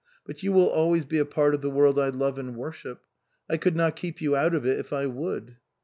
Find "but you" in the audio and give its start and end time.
0.25-0.51